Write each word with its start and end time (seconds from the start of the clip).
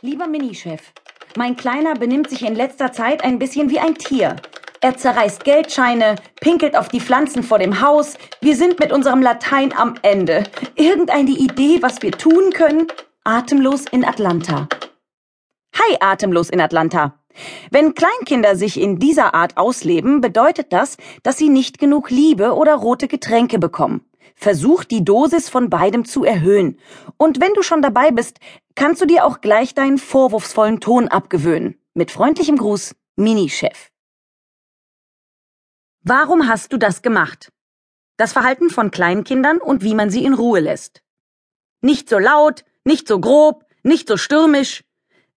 Lieber 0.00 0.28
Minichef, 0.28 0.92
mein 1.36 1.56
Kleiner 1.56 1.94
benimmt 1.94 2.30
sich 2.30 2.46
in 2.46 2.54
letzter 2.54 2.92
Zeit 2.92 3.24
ein 3.24 3.40
bisschen 3.40 3.68
wie 3.68 3.80
ein 3.80 3.96
Tier. 3.96 4.36
Er 4.80 4.96
zerreißt 4.96 5.42
Geldscheine, 5.42 6.14
pinkelt 6.40 6.76
auf 6.76 6.88
die 6.88 7.00
Pflanzen 7.00 7.42
vor 7.42 7.58
dem 7.58 7.80
Haus. 7.80 8.16
Wir 8.40 8.54
sind 8.54 8.78
mit 8.78 8.92
unserem 8.92 9.20
Latein 9.20 9.76
am 9.76 9.96
Ende. 10.02 10.44
Irgendeine 10.76 11.30
Idee, 11.30 11.82
was 11.82 12.00
wir 12.00 12.12
tun 12.12 12.52
können? 12.52 12.86
Atemlos 13.24 13.86
in 13.90 14.04
Atlanta. 14.04 14.68
Hi, 15.74 15.96
Atemlos 15.98 16.48
in 16.48 16.60
Atlanta. 16.60 17.18
Wenn 17.72 17.94
Kleinkinder 17.94 18.54
sich 18.54 18.80
in 18.80 19.00
dieser 19.00 19.34
Art 19.34 19.56
ausleben, 19.56 20.20
bedeutet 20.20 20.72
das, 20.72 20.96
dass 21.24 21.38
sie 21.38 21.48
nicht 21.48 21.80
genug 21.80 22.10
Liebe 22.10 22.54
oder 22.54 22.76
rote 22.76 23.08
Getränke 23.08 23.58
bekommen. 23.58 24.07
Versuch 24.34 24.84
die 24.84 25.04
Dosis 25.04 25.48
von 25.48 25.70
beidem 25.70 26.04
zu 26.04 26.24
erhöhen. 26.24 26.78
Und 27.16 27.40
wenn 27.40 27.54
du 27.54 27.62
schon 27.62 27.82
dabei 27.82 28.10
bist, 28.10 28.38
kannst 28.74 29.02
du 29.02 29.06
dir 29.06 29.24
auch 29.24 29.40
gleich 29.40 29.74
deinen 29.74 29.98
vorwurfsvollen 29.98 30.80
Ton 30.80 31.08
abgewöhnen. 31.08 31.80
Mit 31.94 32.10
freundlichem 32.10 32.56
Gruß, 32.56 32.94
Mini-Chef. 33.16 33.90
Warum 36.02 36.48
hast 36.48 36.72
du 36.72 36.78
das 36.78 37.02
gemacht? 37.02 37.52
Das 38.16 38.32
Verhalten 38.32 38.70
von 38.70 38.90
Kleinkindern 38.90 39.58
und 39.58 39.82
wie 39.82 39.94
man 39.94 40.10
sie 40.10 40.24
in 40.24 40.34
Ruhe 40.34 40.60
lässt. 40.60 41.02
Nicht 41.80 42.08
so 42.08 42.18
laut, 42.18 42.64
nicht 42.84 43.06
so 43.06 43.20
grob, 43.20 43.64
nicht 43.82 44.08
so 44.08 44.16
stürmisch. 44.16 44.84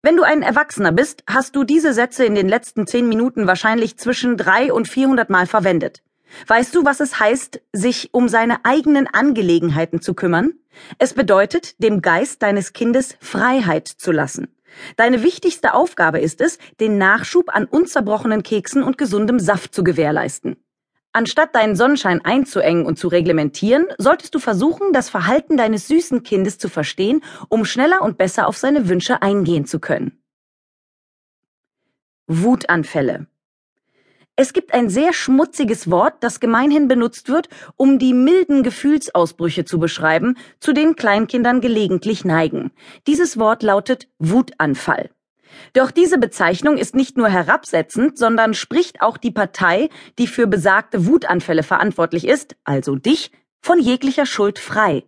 Wenn 0.02 0.16
du 0.16 0.24
ein 0.24 0.42
Erwachsener 0.42 0.90
bist, 0.90 1.22
hast 1.28 1.54
du 1.54 1.62
diese 1.62 1.92
Sätze 1.92 2.24
in 2.24 2.34
den 2.34 2.48
letzten 2.48 2.86
zehn 2.86 3.08
Minuten 3.08 3.46
wahrscheinlich 3.46 3.98
zwischen 3.98 4.36
drei 4.36 4.72
und 4.72 4.88
vierhundert 4.88 5.30
Mal 5.30 5.46
verwendet. 5.46 6.02
Weißt 6.46 6.74
du, 6.74 6.84
was 6.84 7.00
es 7.00 7.20
heißt, 7.20 7.60
sich 7.72 8.12
um 8.12 8.28
seine 8.28 8.64
eigenen 8.64 9.06
Angelegenheiten 9.06 10.00
zu 10.00 10.14
kümmern? 10.14 10.54
Es 10.98 11.14
bedeutet, 11.14 11.82
dem 11.82 12.02
Geist 12.02 12.42
deines 12.42 12.72
Kindes 12.72 13.16
Freiheit 13.20 13.88
zu 13.88 14.12
lassen. 14.12 14.48
Deine 14.96 15.22
wichtigste 15.22 15.74
Aufgabe 15.74 16.20
ist 16.20 16.40
es, 16.40 16.58
den 16.80 16.96
Nachschub 16.96 17.54
an 17.54 17.66
unzerbrochenen 17.66 18.42
Keksen 18.42 18.82
und 18.82 18.96
gesundem 18.96 19.38
Saft 19.38 19.74
zu 19.74 19.84
gewährleisten. 19.84 20.56
Anstatt 21.14 21.54
deinen 21.54 21.76
Sonnenschein 21.76 22.24
einzuengen 22.24 22.86
und 22.86 22.98
zu 22.98 23.08
reglementieren, 23.08 23.86
solltest 23.98 24.34
du 24.34 24.38
versuchen, 24.38 24.94
das 24.94 25.10
Verhalten 25.10 25.58
deines 25.58 25.86
süßen 25.88 26.22
Kindes 26.22 26.56
zu 26.56 26.70
verstehen, 26.70 27.22
um 27.50 27.66
schneller 27.66 28.00
und 28.00 28.16
besser 28.16 28.48
auf 28.48 28.56
seine 28.56 28.88
Wünsche 28.88 29.20
eingehen 29.20 29.66
zu 29.66 29.78
können. 29.78 30.22
Wutanfälle 32.26 33.26
es 34.36 34.54
gibt 34.54 34.72
ein 34.72 34.88
sehr 34.88 35.12
schmutziges 35.12 35.90
Wort, 35.90 36.14
das 36.20 36.40
gemeinhin 36.40 36.88
benutzt 36.88 37.28
wird, 37.28 37.48
um 37.76 37.98
die 37.98 38.14
milden 38.14 38.62
Gefühlsausbrüche 38.62 39.64
zu 39.64 39.78
beschreiben, 39.78 40.38
zu 40.58 40.72
denen 40.72 40.96
Kleinkindern 40.96 41.60
gelegentlich 41.60 42.24
neigen. 42.24 42.70
Dieses 43.06 43.38
Wort 43.38 43.62
lautet 43.62 44.08
Wutanfall. 44.18 45.10
Doch 45.74 45.90
diese 45.90 46.16
Bezeichnung 46.16 46.78
ist 46.78 46.94
nicht 46.94 47.18
nur 47.18 47.28
herabsetzend, 47.28 48.16
sondern 48.16 48.54
spricht 48.54 49.02
auch 49.02 49.18
die 49.18 49.30
Partei, 49.30 49.90
die 50.18 50.26
für 50.26 50.46
besagte 50.46 51.06
Wutanfälle 51.06 51.62
verantwortlich 51.62 52.26
ist, 52.26 52.56
also 52.64 52.96
dich, 52.96 53.32
von 53.60 53.78
jeglicher 53.78 54.24
Schuld 54.24 54.58
frei. 54.58 55.04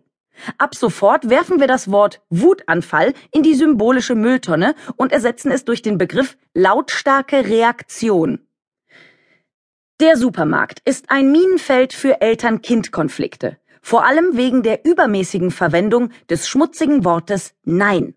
Ab 0.59 0.75
sofort 0.75 1.29
werfen 1.29 1.59
wir 1.59 1.67
das 1.67 1.89
Wort 1.91 2.21
Wutanfall 2.29 3.13
in 3.31 3.41
die 3.41 3.55
symbolische 3.55 4.15
Mülltonne 4.15 4.75
und 4.97 5.11
ersetzen 5.11 5.49
es 5.49 5.65
durch 5.65 5.81
den 5.81 5.97
Begriff 5.97 6.37
lautstarke 6.53 7.45
Reaktion. 7.45 8.45
Der 10.01 10.17
Supermarkt 10.17 10.81
ist 10.83 11.09
ein 11.09 11.31
Minenfeld 11.31 11.93
für 11.93 12.19
Eltern-Kind-Konflikte, 12.19 13.57
vor 13.81 14.03
allem 14.03 14.35
wegen 14.35 14.61
der 14.61 14.83
übermäßigen 14.83 15.51
Verwendung 15.51 16.09
des 16.29 16.49
schmutzigen 16.49 17.05
Wortes 17.05 17.53
Nein. 17.63 18.13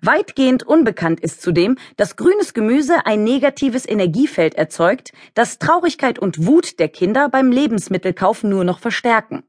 Weitgehend 0.00 0.62
unbekannt 0.62 1.20
ist 1.20 1.42
zudem, 1.42 1.76
dass 1.98 2.16
grünes 2.16 2.54
Gemüse 2.54 3.04
ein 3.04 3.24
negatives 3.24 3.86
Energiefeld 3.86 4.54
erzeugt, 4.54 5.12
das 5.34 5.58
Traurigkeit 5.58 6.18
und 6.18 6.46
Wut 6.46 6.78
der 6.78 6.88
Kinder 6.88 7.28
beim 7.28 7.52
Lebensmittelkauf 7.52 8.42
nur 8.42 8.64
noch 8.64 8.78
verstärken. 8.78 9.42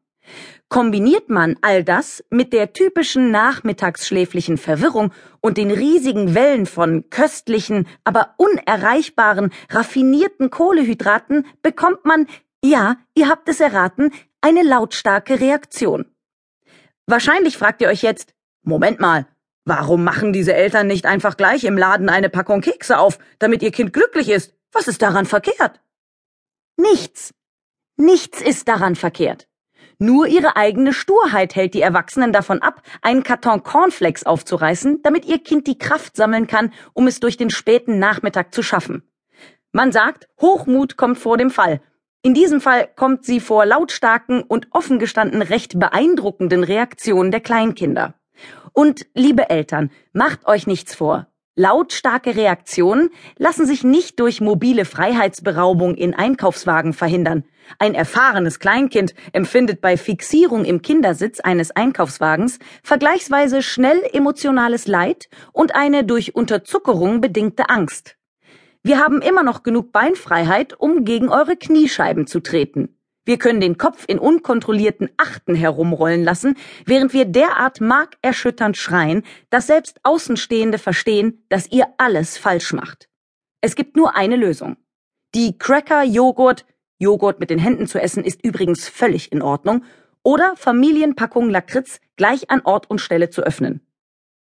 Kombiniert 0.73 1.29
man 1.29 1.55
all 1.61 1.83
das 1.83 2.23
mit 2.31 2.51
der 2.51 2.73
typischen 2.73 3.29
nachmittagsschläflichen 3.29 4.57
Verwirrung 4.57 5.13
und 5.39 5.57
den 5.57 5.69
riesigen 5.69 6.33
Wellen 6.33 6.65
von 6.65 7.11
köstlichen, 7.11 7.87
aber 8.03 8.33
unerreichbaren, 8.37 9.53
raffinierten 9.69 10.49
Kohlehydraten, 10.49 11.45
bekommt 11.61 12.05
man, 12.05 12.25
ja, 12.65 12.95
ihr 13.13 13.29
habt 13.29 13.47
es 13.49 13.59
erraten, 13.59 14.09
eine 14.41 14.63
lautstarke 14.63 15.39
Reaktion. 15.39 16.05
Wahrscheinlich 17.05 17.55
fragt 17.55 17.79
ihr 17.83 17.89
euch 17.89 18.01
jetzt, 18.01 18.33
Moment 18.63 18.99
mal, 18.99 19.27
warum 19.65 20.03
machen 20.03 20.33
diese 20.33 20.55
Eltern 20.55 20.87
nicht 20.87 21.05
einfach 21.05 21.37
gleich 21.37 21.65
im 21.65 21.77
Laden 21.77 22.09
eine 22.09 22.29
Packung 22.29 22.61
Kekse 22.61 22.97
auf, 22.97 23.19
damit 23.37 23.61
ihr 23.61 23.69
Kind 23.69 23.93
glücklich 23.93 24.27
ist? 24.27 24.55
Was 24.71 24.87
ist 24.87 25.03
daran 25.03 25.27
verkehrt? 25.27 25.81
Nichts. 26.77 27.31
Nichts 27.95 28.41
ist 28.41 28.67
daran 28.67 28.95
verkehrt. 28.95 29.47
Nur 29.99 30.27
ihre 30.27 30.55
eigene 30.55 30.93
Sturheit 30.93 31.55
hält 31.55 31.73
die 31.73 31.81
Erwachsenen 31.81 32.31
davon 32.33 32.61
ab, 32.61 32.81
einen 33.01 33.23
Karton 33.23 33.63
Cornflakes 33.63 34.25
aufzureißen, 34.25 35.01
damit 35.03 35.25
ihr 35.25 35.39
Kind 35.39 35.67
die 35.67 35.77
Kraft 35.77 36.15
sammeln 36.15 36.47
kann, 36.47 36.71
um 36.93 37.07
es 37.07 37.19
durch 37.19 37.37
den 37.37 37.49
späten 37.49 37.99
Nachmittag 37.99 38.53
zu 38.53 38.63
schaffen. 38.63 39.03
Man 39.71 39.91
sagt, 39.91 40.27
Hochmut 40.39 40.97
kommt 40.97 41.17
vor 41.17 41.37
dem 41.37 41.49
Fall. 41.49 41.81
In 42.21 42.33
diesem 42.33 42.61
Fall 42.61 42.87
kommt 42.95 43.25
sie 43.25 43.39
vor 43.39 43.65
lautstarken 43.65 44.43
und 44.43 44.67
offen 44.71 44.99
gestanden 44.99 45.41
recht 45.41 45.77
beeindruckenden 45.77 46.63
Reaktionen 46.63 47.31
der 47.31 47.41
Kleinkinder. 47.41 48.13
Und, 48.71 49.05
liebe 49.13 49.49
Eltern, 49.49 49.91
macht 50.13 50.47
euch 50.47 50.65
nichts 50.67 50.95
vor. 50.95 51.27
Lautstarke 51.55 52.35
Reaktionen 52.35 53.11
lassen 53.37 53.67
sich 53.67 53.83
nicht 53.83 54.19
durch 54.19 54.41
mobile 54.41 54.85
Freiheitsberaubung 54.85 55.93
in 55.93 56.15
Einkaufswagen 56.15 56.93
verhindern. 56.93 57.43
Ein 57.77 57.93
erfahrenes 57.93 58.59
Kleinkind 58.59 59.13
empfindet 59.33 59.79
bei 59.79 59.95
Fixierung 59.95 60.65
im 60.65 60.81
Kindersitz 60.81 61.39
eines 61.39 61.69
Einkaufswagens 61.69 62.57
vergleichsweise 62.81 63.61
schnell 63.61 64.01
emotionales 64.13 64.87
Leid 64.87 65.29
und 65.51 65.75
eine 65.75 66.03
durch 66.03 66.33
Unterzuckerung 66.33 67.21
bedingte 67.21 67.69
Angst. 67.69 68.15
Wir 68.81 68.97
haben 68.97 69.21
immer 69.21 69.43
noch 69.43 69.61
genug 69.61 69.91
Beinfreiheit, 69.91 70.73
um 70.79 71.05
gegen 71.05 71.29
eure 71.29 71.55
Kniescheiben 71.55 72.25
zu 72.25 72.39
treten. 72.39 72.97
Wir 73.25 73.37
können 73.37 73.61
den 73.61 73.77
Kopf 73.77 74.03
in 74.07 74.19
unkontrollierten 74.19 75.09
Achten 75.17 75.55
herumrollen 75.55 76.23
lassen, 76.23 76.57
während 76.85 77.13
wir 77.13 77.25
derart 77.25 77.79
markerschütternd 77.79 78.75
schreien, 78.75 79.23
dass 79.49 79.67
selbst 79.67 79.99
Außenstehende 80.03 80.77
verstehen, 80.77 81.45
dass 81.47 81.71
ihr 81.71 81.87
alles 81.97 82.37
falsch 82.37 82.73
macht. 82.73 83.07
Es 83.61 83.75
gibt 83.75 83.95
nur 83.95 84.15
eine 84.17 84.35
Lösung. 84.35 84.75
Die 85.35 85.57
Cracker, 85.57 86.03
Joghurt, 86.03 86.65
Joghurt 86.99 87.39
mit 87.39 87.49
den 87.49 87.59
Händen 87.59 87.87
zu 87.87 87.99
essen 87.99 88.25
ist 88.25 88.43
übrigens 88.43 88.89
völlig 88.89 89.31
in 89.31 89.41
Ordnung, 89.41 89.83
oder 90.21 90.55
Familienpackung 90.55 91.49
Lakritz 91.49 91.99
gleich 92.15 92.49
an 92.49 92.61
Ort 92.63 92.89
und 92.89 92.99
Stelle 92.99 93.29
zu 93.29 93.41
öffnen. 93.41 93.81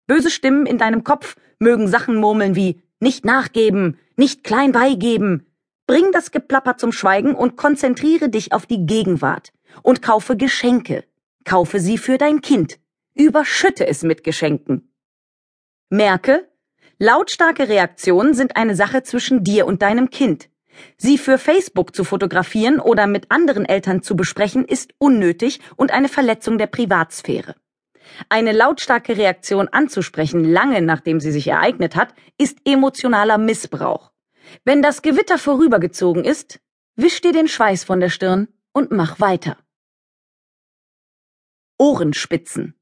Böse 0.07 0.29
Stimmen 0.29 0.65
in 0.65 0.77
deinem 0.77 1.03
Kopf 1.03 1.35
mögen 1.59 1.87
Sachen 1.87 2.17
murmeln 2.17 2.55
wie 2.55 2.81
nicht 2.99 3.25
nachgeben, 3.25 3.97
nicht 4.15 4.43
klein 4.43 4.71
beigeben, 4.71 5.45
Bring 5.93 6.11
das 6.11 6.31
Geplapper 6.31 6.75
zum 6.77 6.91
Schweigen 6.91 7.35
und 7.35 7.55
konzentriere 7.55 8.27
dich 8.27 8.51
auf 8.51 8.65
die 8.65 8.87
Gegenwart. 8.87 9.53
Und 9.83 10.01
kaufe 10.01 10.35
Geschenke. 10.35 11.03
Kaufe 11.45 11.79
sie 11.79 11.99
für 11.99 12.17
dein 12.17 12.41
Kind. 12.41 12.79
Überschütte 13.13 13.85
es 13.85 14.01
mit 14.01 14.23
Geschenken. 14.23 14.91
Merke, 15.89 16.49
lautstarke 16.97 17.69
Reaktionen 17.69 18.33
sind 18.33 18.55
eine 18.55 18.75
Sache 18.75 19.03
zwischen 19.03 19.43
dir 19.43 19.67
und 19.67 19.83
deinem 19.83 20.09
Kind. 20.09 20.49
Sie 20.97 21.19
für 21.19 21.37
Facebook 21.37 21.95
zu 21.95 22.03
fotografieren 22.03 22.79
oder 22.79 23.05
mit 23.05 23.29
anderen 23.29 23.63
Eltern 23.63 24.01
zu 24.01 24.15
besprechen, 24.15 24.65
ist 24.65 24.95
unnötig 24.97 25.59
und 25.75 25.91
eine 25.91 26.09
Verletzung 26.09 26.57
der 26.57 26.65
Privatsphäre. 26.65 27.53
Eine 28.29 28.51
lautstarke 28.51 29.15
Reaktion 29.15 29.67
anzusprechen, 29.67 30.43
lange 30.43 30.81
nachdem 30.81 31.19
sie 31.19 31.31
sich 31.31 31.47
ereignet 31.49 31.95
hat, 31.95 32.15
ist 32.39 32.57
emotionaler 32.65 33.37
Missbrauch. 33.37 34.12
Wenn 34.63 34.81
das 34.81 35.01
Gewitter 35.01 35.37
vorübergezogen 35.37 36.23
ist, 36.23 36.59
wisch 36.95 37.21
dir 37.21 37.33
den 37.33 37.47
Schweiß 37.47 37.83
von 37.83 37.99
der 37.99 38.09
Stirn 38.09 38.47
und 38.73 38.91
mach 38.91 39.19
weiter. 39.19 39.57
Ohrenspitzen. 41.77 42.75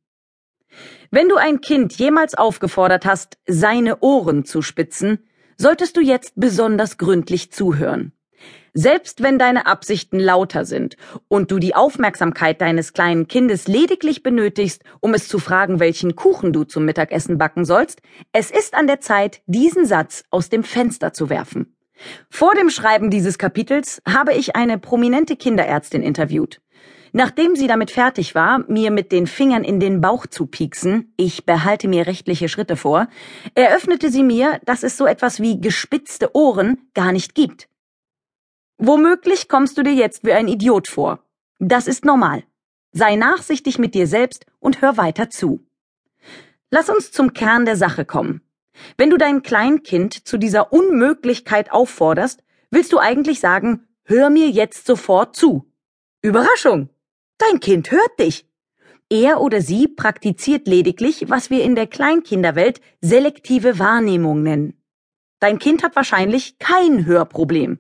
Wenn 1.10 1.28
du 1.28 1.36
ein 1.36 1.62
Kind 1.62 1.94
jemals 1.98 2.36
aufgefordert 2.36 3.06
hast, 3.06 3.38
seine 3.46 4.00
Ohren 4.00 4.46
zu 4.46 4.62
spitzen, 4.62 5.28
solltest 5.58 5.98
du 5.98 6.02
jetzt 6.02 6.34
besonders 6.36 6.98
gründlich 6.98 7.52
zuhören. 7.52 8.14
Selbst 8.74 9.22
wenn 9.22 9.38
deine 9.38 9.66
Absichten 9.66 10.20
lauter 10.20 10.64
sind 10.64 10.96
und 11.28 11.52
du 11.52 11.60
die 11.60 11.76
Aufmerksamkeit 11.76 12.62
deines 12.62 12.94
kleinen 12.94 13.28
Kindes 13.28 13.68
lediglich 13.68 14.24
benötigst, 14.24 14.84
um 15.02 15.14
es 15.14 15.28
zu 15.28 15.40
fragen, 15.40 15.80
welchen 15.80 16.16
Kuchen 16.16 16.54
du 16.54 16.64
zum 16.64 16.86
Mittagessen 16.86 17.38
backen 17.38 17.66
sollst, 17.66 18.02
es 18.32 18.50
ist 18.50 18.74
an 18.74 18.88
der 18.88 19.02
Zeit, 19.02 19.42
diesen 19.46 19.86
Satz 19.86 20.24
aus 20.30 20.50
dem 20.50 20.64
Fenster 20.64 21.12
zu 21.12 21.30
werfen. 21.30 21.76
Vor 22.30 22.56
dem 22.56 22.70
Schreiben 22.70 23.10
dieses 23.10 23.38
Kapitels 23.38 24.02
habe 24.08 24.34
ich 24.34 24.56
eine 24.56 24.78
prominente 24.78 25.36
Kinderärztin 25.36 26.02
interviewt. 26.02 26.62
Nachdem 27.14 27.58
sie 27.58 27.68
damit 27.68 27.92
fertig 27.92 28.36
war, 28.36 28.64
mir 28.70 28.90
mit 28.90 29.12
den 29.12 29.28
Fingern 29.28 29.66
in 29.66 29.82
den 29.82 30.00
Bauch 30.00 30.28
zu 30.28 30.46
pieksen, 30.46 31.14
ich 31.18 31.46
behalte 31.46 31.90
mir 31.90 32.08
rechtliche 32.08 32.48
Schritte 32.48 32.78
vor, 32.78 33.08
eröffnete 33.54 34.10
sie 34.10 34.24
mir, 34.24 34.62
dass 34.66 34.84
es 34.84 34.96
so 34.96 35.06
etwas 35.06 35.42
wie 35.42 35.60
gespitzte 35.60 36.34
Ohren 36.34 36.78
gar 36.94 37.12
nicht 37.12 37.36
gibt. 37.36 37.68
Womöglich 38.84 39.48
kommst 39.48 39.78
du 39.78 39.84
dir 39.84 39.94
jetzt 39.94 40.26
wie 40.26 40.34
ein 40.34 40.48
Idiot 40.48 40.88
vor. 40.88 41.24
Das 41.60 41.88
ist 41.88 42.04
normal. 42.04 42.44
Sei 42.92 43.16
nachsichtig 43.16 43.78
mit 43.78 43.94
dir 43.94 44.08
selbst 44.08 44.48
und 44.60 44.82
hör 44.82 44.98
weiter 44.98 45.30
zu. 45.30 45.64
Lass 46.72 46.90
uns 46.90 47.12
zum 47.12 47.34
Kern 47.34 47.66
der 47.66 47.76
Sache 47.76 48.06
kommen. 48.06 48.42
Wenn 48.98 49.12
du 49.12 49.18
dein 49.18 49.44
Kleinkind 49.44 50.28
zu 50.28 50.40
dieser 50.40 50.74
Unmöglichkeit 50.74 51.72
aufforderst, 51.72 52.44
willst 52.72 52.92
du 52.92 52.98
eigentlich 52.98 53.40
sagen, 53.40 53.88
hör 54.04 54.32
mir 54.32 54.50
jetzt 54.50 54.88
sofort 54.88 55.36
zu. 55.36 55.72
Überraschung! 56.24 56.90
Dein 57.38 57.60
Kind 57.60 57.92
hört 57.92 58.20
dich. 58.20 58.48
Er 59.12 59.42
oder 59.42 59.62
sie 59.62 59.90
praktiziert 59.90 60.68
lediglich, 60.68 61.30
was 61.30 61.52
wir 61.52 61.64
in 61.64 61.76
der 61.76 61.86
Kleinkinderwelt 61.86 62.82
selektive 63.00 63.78
Wahrnehmung 63.78 64.42
nennen. 64.42 64.82
Dein 65.40 65.60
Kind 65.60 65.84
hat 65.84 65.96
wahrscheinlich 65.96 66.58
kein 66.58 67.06
Hörproblem. 67.06 67.78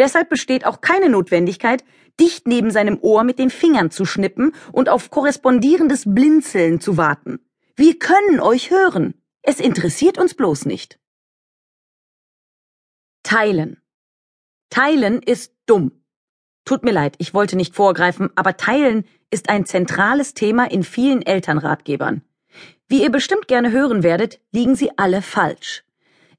Deshalb 0.00 0.30
besteht 0.30 0.64
auch 0.64 0.80
keine 0.80 1.10
Notwendigkeit, 1.10 1.84
dicht 2.18 2.48
neben 2.48 2.70
seinem 2.70 2.98
Ohr 3.02 3.22
mit 3.22 3.38
den 3.38 3.50
Fingern 3.50 3.90
zu 3.90 4.06
schnippen 4.06 4.52
und 4.72 4.88
auf 4.88 5.10
korrespondierendes 5.10 6.04
Blinzeln 6.06 6.80
zu 6.80 6.96
warten. 6.96 7.38
Wir 7.76 7.98
können 7.98 8.40
euch 8.40 8.70
hören. 8.70 9.12
Es 9.42 9.60
interessiert 9.60 10.16
uns 10.16 10.32
bloß 10.32 10.64
nicht. 10.64 10.98
Teilen. 13.22 13.82
Teilen 14.70 15.20
ist 15.20 15.52
dumm. 15.66 15.92
Tut 16.64 16.82
mir 16.82 16.92
leid, 16.92 17.16
ich 17.18 17.34
wollte 17.34 17.56
nicht 17.56 17.74
vorgreifen, 17.74 18.30
aber 18.36 18.56
Teilen 18.56 19.04
ist 19.30 19.50
ein 19.50 19.66
zentrales 19.66 20.32
Thema 20.32 20.70
in 20.70 20.82
vielen 20.82 21.20
Elternratgebern. 21.20 22.22
Wie 22.88 23.02
ihr 23.02 23.10
bestimmt 23.10 23.48
gerne 23.48 23.70
hören 23.70 24.02
werdet, 24.02 24.40
liegen 24.50 24.76
sie 24.76 24.96
alle 24.96 25.20
falsch. 25.20 25.84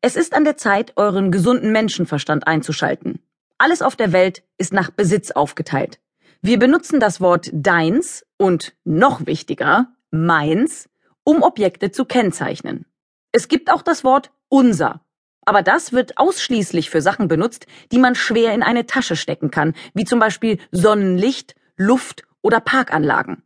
Es 0.02 0.16
ist 0.16 0.34
an 0.34 0.46
der 0.46 0.58
Zeit, 0.58 0.94
euren 0.96 1.30
gesunden 1.32 1.72
Menschenverstand 1.72 2.48
einzuschalten. 2.48 3.20
Alles 3.62 3.82
auf 3.82 3.96
der 3.96 4.12
Welt 4.12 4.44
ist 4.58 4.74
nach 4.74 4.90
Besitz 4.90 5.30
aufgeteilt. 5.30 6.00
Wir 6.42 6.58
benutzen 6.58 7.00
das 7.00 7.22
Wort 7.22 7.50
deins 7.54 8.26
und 8.38 8.74
noch 8.84 9.28
wichtiger, 9.28 9.94
meins, 10.10 10.90
um 11.24 11.44
Objekte 11.44 11.92
zu 11.92 12.06
kennzeichnen. 12.06 12.86
Es 13.32 13.48
gibt 13.48 13.72
auch 13.72 13.84
das 13.84 14.04
Wort 14.04 14.32
unser 14.50 15.02
aber 15.46 15.64
das 15.64 15.92
wird 15.92 16.18
ausschließlich 16.18 16.90
für 16.90 17.02
Sachen 17.02 17.28
benutzt, 17.28 17.66
die 17.92 18.00
man 18.00 18.16
schwer 18.16 18.54
in 18.54 18.64
eine 18.64 18.86
Tasche 18.86 19.16
stecken 19.16 19.52
kann, 19.52 19.74
wie 19.94 20.06
zum 20.06 20.20
Beispiel 20.20 20.60
Sonnenlicht, 20.72 21.56
Luft 21.76 22.24
oder 22.42 22.60
Parkanlagen. 22.60 23.44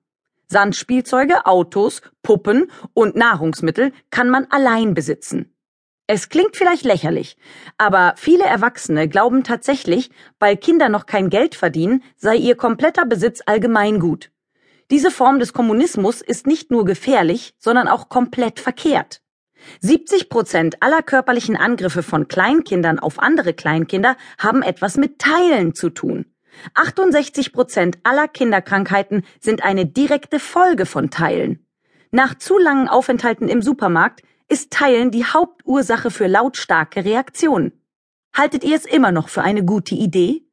Sandspielzeuge, 0.47 1.45
Autos, 1.45 2.01
Puppen 2.21 2.69
und 2.93 3.15
Nahrungsmittel 3.15 3.91
kann 4.11 4.29
man 4.29 4.45
allein 4.51 4.93
besitzen. 4.93 5.54
Es 6.07 6.29
klingt 6.29 6.55
vielleicht 6.55 6.85
lächerlich, 6.85 7.35
aber 7.79 8.13
viele 8.15 8.43
Erwachsene 8.43 9.09
glauben 9.09 9.43
tatsächlich, 9.43 10.11
weil 10.37 10.55
Kinder 10.55 10.87
noch 10.87 11.07
kein 11.07 11.31
Geld 11.31 11.55
verdienen, 11.55 12.03
sei 12.15 12.35
ihr 12.35 12.55
kompletter 12.55 13.05
Besitz 13.05 13.41
allgemeingut. 13.43 14.29
Diese 14.91 15.09
Form 15.09 15.39
des 15.39 15.51
Kommunismus 15.51 16.21
ist 16.21 16.45
nicht 16.45 16.69
nur 16.69 16.85
gefährlich, 16.85 17.55
sondern 17.57 17.87
auch 17.87 18.07
komplett 18.07 18.59
verkehrt. 18.59 19.21
70 19.81 20.29
Prozent 20.29 20.77
aller 20.81 21.01
körperlichen 21.01 21.55
Angriffe 21.55 22.03
von 22.03 22.27
Kleinkindern 22.27 22.99
auf 22.99 23.17
andere 23.17 23.55
Kleinkinder 23.55 24.15
haben 24.37 24.61
etwas 24.61 24.97
mit 24.97 25.17
Teilen 25.17 25.73
zu 25.73 25.89
tun. 25.89 26.25
68 26.75 27.51
Prozent 27.51 27.97
aller 28.03 28.27
Kinderkrankheiten 28.27 29.23
sind 29.39 29.63
eine 29.63 29.87
direkte 29.87 30.39
Folge 30.39 30.85
von 30.85 31.09
Teilen. 31.09 31.65
Nach 32.11 32.35
zu 32.35 32.59
langen 32.59 32.87
Aufenthalten 32.87 33.49
im 33.49 33.63
Supermarkt 33.63 34.21
ist 34.47 34.71
Teilen 34.71 35.11
die 35.11 35.25
Hauptursache 35.25 36.11
für 36.11 36.27
lautstarke 36.27 37.03
Reaktionen. 37.03 37.81
Haltet 38.33 38.63
ihr 38.63 38.75
es 38.75 38.85
immer 38.85 39.11
noch 39.11 39.29
für 39.29 39.41
eine 39.41 39.63
gute 39.63 39.95
Idee? 39.95 40.45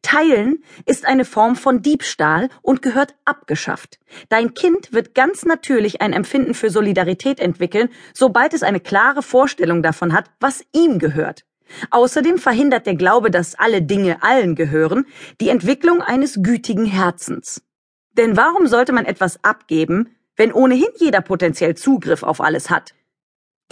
Teilen 0.00 0.62
ist 0.86 1.04
eine 1.06 1.24
Form 1.24 1.56
von 1.56 1.82
Diebstahl 1.82 2.48
und 2.62 2.82
gehört 2.82 3.14
abgeschafft. 3.24 3.98
Dein 4.28 4.54
Kind 4.54 4.92
wird 4.92 5.14
ganz 5.14 5.44
natürlich 5.44 6.00
ein 6.00 6.12
Empfinden 6.12 6.54
für 6.54 6.70
Solidarität 6.70 7.40
entwickeln, 7.40 7.90
sobald 8.14 8.54
es 8.54 8.62
eine 8.62 8.80
klare 8.80 9.22
Vorstellung 9.22 9.82
davon 9.82 10.12
hat, 10.12 10.30
was 10.40 10.64
ihm 10.72 10.98
gehört. 10.98 11.44
Außerdem 11.90 12.38
verhindert 12.38 12.86
der 12.86 12.96
Glaube, 12.96 13.30
dass 13.30 13.54
alle 13.54 13.82
Dinge 13.82 14.22
allen 14.22 14.54
gehören, 14.54 15.06
die 15.40 15.48
Entwicklung 15.48 16.00
eines 16.00 16.42
gütigen 16.42 16.84
Herzens. 16.84 17.62
Denn 18.12 18.36
warum 18.36 18.66
sollte 18.66 18.92
man 18.92 19.06
etwas 19.06 19.42
abgeben, 19.42 20.14
wenn 20.36 20.52
ohnehin 20.52 20.88
jeder 20.96 21.22
potenziell 21.22 21.74
Zugriff 21.76 22.22
auf 22.22 22.40
alles 22.40 22.70
hat? 22.70 22.94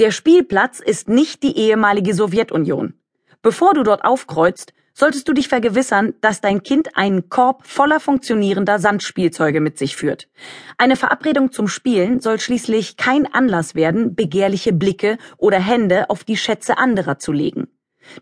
Der 0.00 0.12
Spielplatz 0.12 0.80
ist 0.80 1.10
nicht 1.10 1.42
die 1.42 1.58
ehemalige 1.58 2.14
Sowjetunion. 2.14 2.94
Bevor 3.42 3.74
du 3.74 3.82
dort 3.82 4.02
aufkreuzt, 4.02 4.72
solltest 4.94 5.28
du 5.28 5.34
dich 5.34 5.46
vergewissern, 5.46 6.14
dass 6.22 6.40
dein 6.40 6.62
Kind 6.62 6.96
einen 6.96 7.28
Korb 7.28 7.66
voller 7.66 8.00
funktionierender 8.00 8.78
Sandspielzeuge 8.78 9.60
mit 9.60 9.76
sich 9.76 9.96
führt. 9.96 10.26
Eine 10.78 10.96
Verabredung 10.96 11.52
zum 11.52 11.68
Spielen 11.68 12.20
soll 12.20 12.40
schließlich 12.40 12.96
kein 12.96 13.26
Anlass 13.30 13.74
werden, 13.74 14.14
begehrliche 14.14 14.72
Blicke 14.72 15.18
oder 15.36 15.60
Hände 15.60 16.08
auf 16.08 16.24
die 16.24 16.38
Schätze 16.38 16.78
anderer 16.78 17.18
zu 17.18 17.30
legen. 17.30 17.68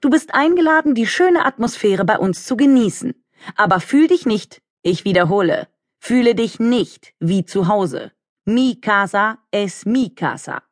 Du 0.00 0.10
bist 0.10 0.34
eingeladen, 0.34 0.96
die 0.96 1.06
schöne 1.06 1.46
Atmosphäre 1.46 2.04
bei 2.04 2.18
uns 2.18 2.44
zu 2.44 2.56
genießen. 2.56 3.14
Aber 3.54 3.78
fühl 3.78 4.08
dich 4.08 4.26
nicht, 4.26 4.62
ich 4.82 5.04
wiederhole, 5.04 5.68
fühle 6.00 6.34
dich 6.34 6.58
nicht 6.58 7.14
wie 7.20 7.44
zu 7.44 7.68
Hause. 7.68 8.10
Mi 8.46 8.80
casa 8.80 9.38
es 9.52 9.86
mi 9.86 10.12
casa. 10.12 10.62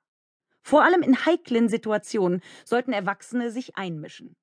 Vor 0.67 0.83
allem 0.83 1.03
in 1.03 1.25
heiklen 1.25 1.69
Situationen 1.69 2.43
sollten 2.65 2.93
Erwachsene 2.93 3.53
sich 3.53 3.77
einmischen. 3.77 4.35